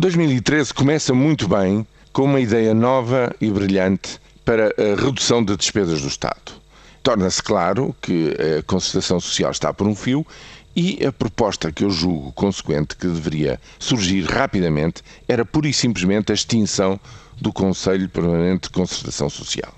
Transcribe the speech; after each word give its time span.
2013 0.00 0.72
começa 0.72 1.12
muito 1.12 1.46
bem 1.46 1.86
com 2.10 2.22
uma 2.22 2.40
ideia 2.40 2.72
nova 2.72 3.36
e 3.38 3.50
brilhante 3.50 4.18
para 4.46 4.68
a 4.68 4.98
redução 4.98 5.44
de 5.44 5.54
despesas 5.54 6.00
do 6.00 6.08
Estado. 6.08 6.52
Torna-se 7.02 7.42
claro 7.42 7.94
que 8.00 8.34
a 8.58 8.62
concertação 8.62 9.20
social 9.20 9.50
está 9.50 9.74
por 9.74 9.86
um 9.86 9.94
fio 9.94 10.26
e 10.74 11.04
a 11.04 11.12
proposta 11.12 11.70
que 11.70 11.84
eu 11.84 11.90
julgo 11.90 12.32
consequente 12.32 12.96
que 12.96 13.06
deveria 13.06 13.60
surgir 13.78 14.22
rapidamente 14.22 15.02
era 15.28 15.44
pura 15.44 15.68
e 15.68 15.72
simplesmente 15.74 16.32
a 16.32 16.34
extinção 16.34 16.98
do 17.38 17.52
Conselho 17.52 18.08
Permanente 18.08 18.68
de 18.68 18.70
Concertação 18.70 19.28
Social. 19.28 19.74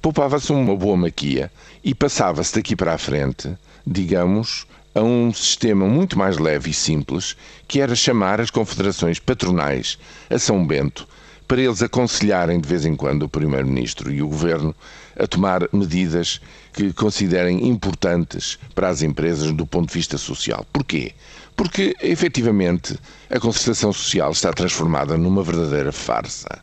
Poupava-se 0.00 0.50
uma 0.50 0.74
boa 0.74 0.96
maquia 0.96 1.52
e 1.84 1.94
passava-se 1.94 2.54
daqui 2.54 2.74
para 2.74 2.94
a 2.94 2.98
frente, 2.98 3.54
digamos, 3.86 4.66
a 4.94 5.02
um 5.02 5.32
sistema 5.32 5.86
muito 5.86 6.18
mais 6.18 6.38
leve 6.38 6.70
e 6.70 6.74
simples, 6.74 7.36
que 7.66 7.80
era 7.80 7.94
chamar 7.94 8.40
as 8.40 8.50
confederações 8.50 9.18
patronais 9.18 9.98
a 10.30 10.38
São 10.38 10.66
Bento 10.66 11.06
para 11.48 11.62
eles 11.62 11.82
aconselharem 11.82 12.60
de 12.60 12.68
vez 12.68 12.84
em 12.84 12.94
quando 12.94 13.22
o 13.22 13.28
Primeiro-Ministro 13.28 14.12
e 14.12 14.20
o 14.20 14.28
Governo 14.28 14.74
a 15.18 15.26
tomar 15.26 15.66
medidas 15.72 16.40
que 16.74 16.92
considerem 16.92 17.66
importantes 17.66 18.58
para 18.74 18.88
as 18.88 19.00
empresas 19.00 19.50
do 19.52 19.66
ponto 19.66 19.88
de 19.88 19.94
vista 19.94 20.18
social. 20.18 20.66
Porquê? 20.70 21.12
Porque, 21.56 21.96
efetivamente, 22.02 22.96
a 23.30 23.40
concertação 23.40 23.92
social 23.92 24.30
está 24.30 24.52
transformada 24.52 25.16
numa 25.16 25.42
verdadeira 25.42 25.90
farsa. 25.90 26.62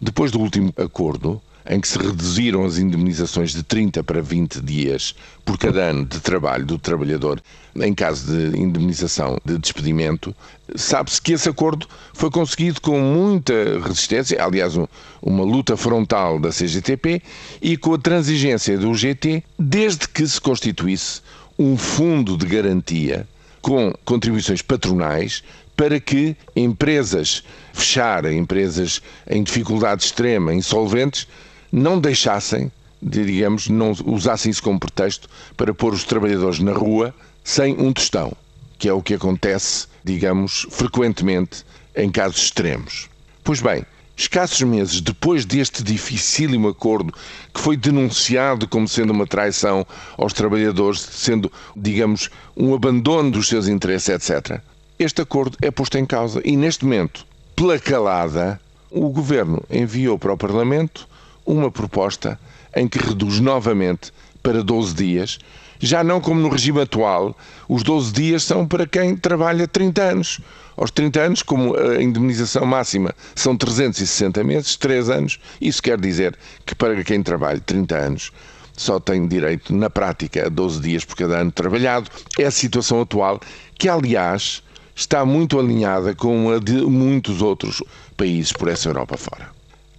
Depois 0.00 0.32
do 0.32 0.40
último 0.40 0.72
acordo, 0.76 1.40
em 1.66 1.80
que 1.80 1.88
se 1.88 1.98
reduziram 1.98 2.64
as 2.64 2.78
indemnizações 2.78 3.52
de 3.52 3.62
30 3.62 4.04
para 4.04 4.20
20 4.20 4.60
dias 4.60 5.14
por 5.44 5.58
cada 5.58 5.82
ano 5.82 6.04
de 6.04 6.20
trabalho 6.20 6.66
do 6.66 6.78
trabalhador 6.78 7.42
em 7.76 7.92
caso 7.92 8.26
de 8.26 8.58
indemnização 8.58 9.38
de 9.44 9.58
despedimento, 9.58 10.34
sabe-se 10.76 11.20
que 11.20 11.32
esse 11.32 11.48
acordo 11.48 11.88
foi 12.12 12.30
conseguido 12.30 12.80
com 12.80 12.98
muita 13.00 13.52
resistência, 13.80 14.42
aliás, 14.42 14.76
um, 14.76 14.86
uma 15.20 15.44
luta 15.44 15.76
frontal 15.76 16.38
da 16.38 16.50
CGTP 16.50 17.20
e 17.60 17.76
com 17.76 17.94
a 17.94 17.98
transigência 17.98 18.78
do 18.78 18.94
GT, 18.94 19.42
desde 19.58 20.08
que 20.08 20.26
se 20.26 20.40
constituísse 20.40 21.20
um 21.58 21.76
fundo 21.76 22.36
de 22.36 22.46
garantia 22.46 23.26
com 23.60 23.92
contribuições 24.04 24.62
patronais 24.62 25.42
para 25.76 25.98
que 25.98 26.36
empresas 26.54 27.42
fecharem, 27.72 28.38
empresas 28.38 29.02
em 29.28 29.42
dificuldade 29.42 30.04
extrema, 30.04 30.54
insolventes, 30.54 31.26
não 31.74 31.98
deixassem, 31.98 32.70
digamos, 33.02 33.68
não 33.68 33.90
usassem 34.06 34.48
isso 34.48 34.62
como 34.62 34.78
pretexto 34.78 35.28
para 35.56 35.74
pôr 35.74 35.92
os 35.92 36.04
trabalhadores 36.04 36.60
na 36.60 36.72
rua 36.72 37.12
sem 37.42 37.74
um 37.76 37.92
tostão, 37.92 38.32
que 38.78 38.88
é 38.88 38.92
o 38.92 39.02
que 39.02 39.14
acontece, 39.14 39.88
digamos, 40.04 40.68
frequentemente 40.70 41.64
em 41.96 42.12
casos 42.12 42.44
extremos. 42.44 43.10
Pois 43.42 43.60
bem, 43.60 43.84
escassos 44.16 44.62
meses 44.62 45.00
depois 45.00 45.44
deste 45.44 45.82
dificílimo 45.82 46.68
acordo, 46.68 47.12
que 47.52 47.60
foi 47.60 47.76
denunciado 47.76 48.68
como 48.68 48.86
sendo 48.86 49.12
uma 49.12 49.26
traição 49.26 49.84
aos 50.16 50.32
trabalhadores, 50.32 51.00
sendo, 51.00 51.50
digamos, 51.74 52.30
um 52.56 52.72
abandono 52.72 53.32
dos 53.32 53.48
seus 53.48 53.66
interesses, 53.66 54.10
etc., 54.10 54.60
este 54.96 55.22
acordo 55.22 55.58
é 55.60 55.72
posto 55.72 55.98
em 55.98 56.06
causa 56.06 56.40
e, 56.44 56.56
neste 56.56 56.84
momento, 56.84 57.26
pela 57.56 57.80
calada, 57.80 58.60
o 58.92 59.08
governo 59.08 59.60
enviou 59.68 60.16
para 60.16 60.32
o 60.32 60.38
Parlamento 60.38 61.08
uma 61.46 61.70
proposta 61.70 62.38
em 62.74 62.88
que 62.88 62.98
reduz 62.98 63.40
novamente 63.40 64.12
para 64.42 64.62
12 64.62 64.94
dias, 64.94 65.38
já 65.78 66.04
não 66.04 66.20
como 66.20 66.40
no 66.40 66.48
regime 66.48 66.80
atual, 66.80 67.36
os 67.68 67.82
12 67.82 68.12
dias 68.12 68.42
são 68.42 68.66
para 68.66 68.86
quem 68.86 69.16
trabalha 69.16 69.66
30 69.66 70.02
anos. 70.02 70.40
Aos 70.76 70.90
30 70.90 71.20
anos, 71.20 71.42
como 71.42 71.76
a 71.76 72.02
indemnização 72.02 72.66
máxima 72.66 73.14
são 73.34 73.56
360 73.56 74.42
meses, 74.42 74.76
3 74.76 75.08
anos, 75.08 75.38
isso 75.60 75.82
quer 75.82 76.00
dizer 76.00 76.36
que 76.66 76.74
para 76.74 77.02
quem 77.04 77.22
trabalha 77.22 77.60
30 77.60 77.96
anos 77.96 78.32
só 78.76 78.98
tem 78.98 79.28
direito, 79.28 79.74
na 79.74 79.88
prática, 79.88 80.46
a 80.46 80.48
12 80.48 80.80
dias 80.80 81.04
por 81.04 81.16
cada 81.16 81.38
ano 81.38 81.52
trabalhado. 81.52 82.10
É 82.38 82.44
a 82.44 82.50
situação 82.50 83.00
atual, 83.00 83.40
que 83.78 83.88
aliás 83.88 84.62
está 84.96 85.24
muito 85.24 85.58
alinhada 85.58 86.14
com 86.14 86.50
a 86.50 86.58
de 86.58 86.80
muitos 86.82 87.40
outros 87.40 87.82
países 88.16 88.52
por 88.52 88.68
essa 88.68 88.88
Europa 88.88 89.16
fora. 89.16 89.53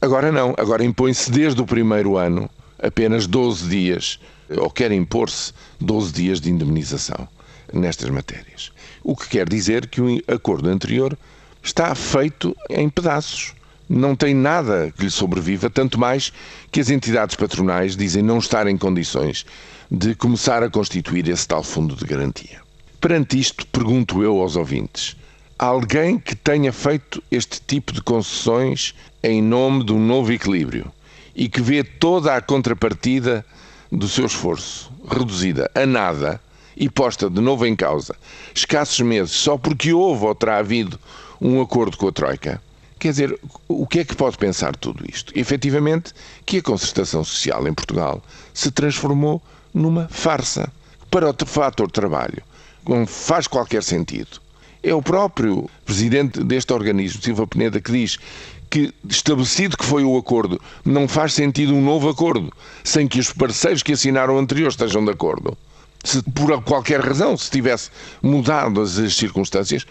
Agora 0.05 0.31
não, 0.31 0.53
agora 0.55 0.85
impõe-se 0.85 1.31
desde 1.31 1.59
o 1.59 1.66
primeiro 1.66 2.16
ano 2.16 2.47
apenas 2.77 3.25
12 3.25 3.67
dias, 3.67 4.19
ou 4.55 4.69
quer 4.69 4.91
impor-se 4.91 5.51
12 5.81 6.13
dias 6.13 6.39
de 6.39 6.51
indemnização 6.51 7.27
nestas 7.73 8.11
matérias. 8.11 8.71
O 9.03 9.16
que 9.16 9.27
quer 9.27 9.49
dizer 9.49 9.88
que 9.88 10.01
o 10.01 10.21
acordo 10.27 10.69
anterior 10.69 11.17
está 11.63 11.95
feito 11.95 12.55
em 12.69 12.88
pedaços. 12.88 13.55
Não 13.89 14.16
tem 14.16 14.35
nada 14.35 14.93
que 14.95 15.05
lhe 15.05 15.09
sobreviva, 15.09 15.71
tanto 15.71 15.99
mais 15.99 16.31
que 16.72 16.79
as 16.79 16.91
entidades 16.91 17.35
patronais 17.35 17.97
dizem 17.97 18.22
não 18.22 18.37
estar 18.37 18.67
em 18.67 18.77
condições 18.77 19.43
de 19.89 20.13
começar 20.13 20.61
a 20.61 20.69
constituir 20.69 21.27
esse 21.27 21.47
tal 21.47 21.63
fundo 21.63 21.95
de 21.95 22.05
garantia. 22.05 22.61
Perante 23.01 23.39
isto, 23.39 23.66
pergunto 23.66 24.22
eu 24.22 24.39
aos 24.39 24.55
ouvintes: 24.55 25.16
alguém 25.57 26.19
que 26.19 26.35
tenha 26.35 26.72
feito 26.72 27.23
este 27.31 27.59
tipo 27.59 27.91
de 27.91 28.03
concessões 28.03 28.93
em 29.25 29.41
nome 29.41 29.84
de 29.84 29.91
um 29.91 30.00
novo 30.00 30.31
equilíbrio 30.31 30.91
e 31.36 31.50
que 31.50 31.59
vê 31.59 31.84
toda 31.84 32.36
a 32.36 32.41
contrapartida 32.41 33.44
do 33.91 34.08
seu 34.08 34.28
esforço 34.28 34.91
reduzida 35.09 35.69
a 35.74 35.84
nada 35.84 36.40
e 36.78 36.88
posta 36.88 37.28
de 37.28 37.41
novo 37.41 37.66
em 37.66 37.75
causa, 37.75 38.16
escassos 38.53 39.00
meses, 39.00 39.31
só 39.31 39.58
porque 39.58 39.91
houve 39.91 40.25
ou 40.25 40.35
terá 40.35 40.58
havido 40.58 41.00
um 41.41 41.59
acordo 41.59 41.97
com 41.97 42.08
a 42.08 42.12
Troika. 42.12 42.62
Quer 43.00 43.09
dizer, 43.09 43.40
o 43.68 43.88
que 43.88 44.00
é 44.00 44.06
que 44.06 44.16
pode 44.16 44.38
pensar 44.38 44.75
tudo 44.75 45.03
isto? 45.09 45.34
Efetivamente, 45.35 46.14
que 46.46 46.58
a 46.58 46.62
concertação 46.62 47.24
social 47.24 47.68
em 47.68 47.74
Portugal 47.74 48.22
se 48.53 48.69
transformou 48.69 49.41
numa 49.74 50.08
farsa. 50.09 50.72
Para 51.09 51.30
o 51.30 51.46
fator 51.46 51.90
trabalho, 51.90 52.44
não 52.88 53.08
faz 53.08 53.47
qualquer 53.47 53.81
sentido 53.81 54.40
é 54.85 54.94
o 54.94 55.02
próprio 55.02 55.68
presidente 55.84 56.44
deste 56.44 56.72
organismo, 56.72 57.19
Silva 57.19 57.47
Peneda, 57.47 57.81
que 57.81 57.91
diz 57.91 58.19
que, 58.75 58.94
estabelecido 59.08 59.78
que 59.78 59.86
foi 59.86 60.03
o 60.03 60.18
acordo, 60.18 60.59
não 60.84 61.08
faz 61.08 61.34
sentido 61.34 61.74
um 61.74 61.81
novo 61.81 62.09
acordo 62.09 62.52
sem 62.84 63.08
que 63.08 63.22
os 63.22 63.31
parceiros 63.31 63.81
que 63.81 63.94
assinaram 63.94 64.36
o 64.36 64.38
anterior 64.38 64.68
estejam 64.68 65.06
de 65.06 65.12
acordo. 65.12 65.58
Se 66.03 66.22
por 66.22 66.62
qualquer 66.62 67.00
razão 67.00 67.38
se 67.38 67.50
tivesse 67.50 67.90
mudado 68.22 68.81
as 68.81 68.91
circunstâncias, 69.16 69.88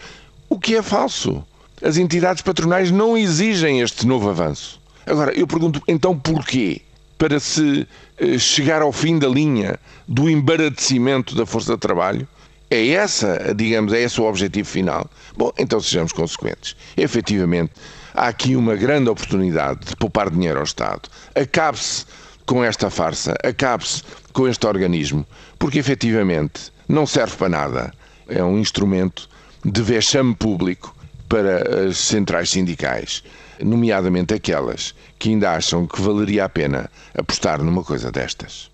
o 0.50 0.58
que 0.58 0.76
é 0.76 0.82
falso. 0.82 1.42
As 1.82 1.96
entidades 1.96 2.42
patronais 2.42 2.90
não 2.90 3.16
exigem 3.16 3.80
este 3.80 4.06
novo 4.06 4.28
avanço. 4.28 4.78
Agora, 5.06 5.32
eu 5.32 5.46
pergunto, 5.46 5.82
então 5.88 6.18
porquê? 6.18 6.82
Para 7.16 7.40
se 7.40 7.88
eh, 8.18 8.38
chegar 8.38 8.82
ao 8.82 8.92
fim 8.92 9.18
da 9.18 9.28
linha 9.28 9.80
do 10.06 10.28
embaratecimento 10.28 11.34
da 11.34 11.46
força 11.46 11.72
de 11.72 11.80
trabalho, 11.80 12.28
é 12.74 12.88
essa, 12.88 13.54
digamos, 13.54 13.92
é 13.92 14.02
esse 14.02 14.20
o 14.20 14.24
objetivo 14.24 14.68
final? 14.68 15.08
Bom, 15.36 15.52
então 15.56 15.80
sejamos 15.80 16.12
consequentes. 16.12 16.74
Efetivamente, 16.96 17.72
há 18.12 18.28
aqui 18.28 18.56
uma 18.56 18.74
grande 18.74 19.08
oportunidade 19.08 19.80
de 19.86 19.96
poupar 19.96 20.28
dinheiro 20.30 20.58
ao 20.58 20.64
Estado. 20.64 21.08
Acabe-se 21.34 22.04
com 22.44 22.62
esta 22.64 22.90
farsa, 22.90 23.34
acabe-se 23.44 24.02
com 24.32 24.48
este 24.48 24.66
organismo, 24.66 25.24
porque 25.58 25.78
efetivamente 25.78 26.72
não 26.88 27.06
serve 27.06 27.36
para 27.36 27.48
nada. 27.48 27.94
É 28.28 28.42
um 28.42 28.58
instrumento 28.58 29.28
de 29.64 29.80
vexame 29.80 30.34
público 30.34 30.94
para 31.28 31.86
as 31.86 31.96
centrais 31.96 32.50
sindicais, 32.50 33.22
nomeadamente 33.60 34.34
aquelas 34.34 34.94
que 35.18 35.30
ainda 35.30 35.52
acham 35.52 35.86
que 35.86 36.00
valeria 36.02 36.44
a 36.44 36.48
pena 36.48 36.90
apostar 37.16 37.62
numa 37.62 37.82
coisa 37.82 38.10
destas. 38.10 38.73